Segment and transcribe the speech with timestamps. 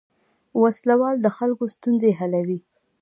[0.61, 2.59] ولسوال د خلکو ستونزې حلوي